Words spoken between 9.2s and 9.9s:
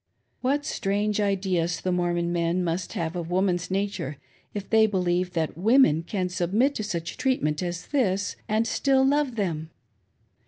them